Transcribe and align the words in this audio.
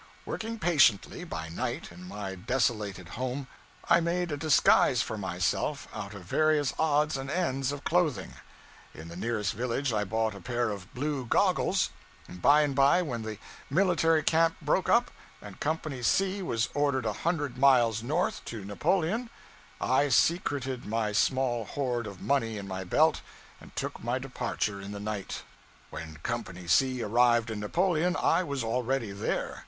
Working 0.25 0.57
patiently, 0.57 1.23
by 1.25 1.49
night, 1.49 1.91
in 1.91 2.03
my 2.07 2.33
desolated 2.33 3.09
home, 3.09 3.45
I 3.87 3.99
made 3.99 4.31
a 4.31 4.35
disguise 4.35 5.03
for 5.03 5.15
myself 5.15 5.87
out 5.93 6.15
of 6.15 6.23
various 6.23 6.73
odds 6.79 7.17
and 7.17 7.29
ends 7.29 7.71
of 7.71 7.83
clothing; 7.83 8.33
in 8.95 9.09
the 9.09 9.15
nearest 9.15 9.53
village 9.53 9.93
I 9.93 10.03
bought 10.03 10.33
a 10.33 10.41
pair 10.41 10.71
of 10.71 10.91
blue 10.95 11.27
goggles. 11.27 11.91
By 12.27 12.63
and 12.63 12.73
bye, 12.73 13.03
when 13.03 13.21
the 13.21 13.37
military 13.69 14.23
camp 14.23 14.55
broke 14.59 14.89
up, 14.89 15.11
and 15.39 15.59
Company 15.59 16.01
C 16.01 16.41
was 16.41 16.69
ordered 16.73 17.05
a 17.05 17.13
hundred 17.21 17.59
miles 17.59 18.01
north, 18.01 18.43
to 18.45 18.65
Napoleon, 18.65 19.29
I 19.79 20.09
secreted 20.09 20.83
my 20.83 21.11
small 21.11 21.63
hoard 21.63 22.07
of 22.07 22.19
money 22.19 22.57
in 22.57 22.67
my 22.67 22.83
belt, 22.83 23.21
and 23.59 23.75
took 23.75 24.03
my 24.03 24.17
departure 24.17 24.81
in 24.81 24.93
the 24.93 24.99
night. 24.99 25.43
When 25.91 26.17
Company 26.23 26.65
C 26.67 27.03
arrived 27.03 27.51
in 27.51 27.59
Napoleon, 27.59 28.15
I 28.15 28.43
was 28.43 28.63
already 28.63 29.11
there. 29.11 29.59